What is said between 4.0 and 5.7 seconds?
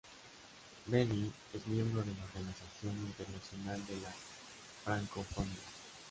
la Francofonía.